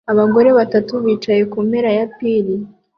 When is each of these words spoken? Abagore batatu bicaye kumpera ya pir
Abagore 0.11 0.49
batatu 0.57 0.93
bicaye 1.03 1.41
kumpera 1.51 1.89
ya 1.97 2.05
pir 2.15 2.45